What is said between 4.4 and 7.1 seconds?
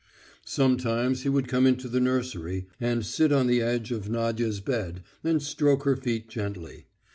bed and stroke her feet gently.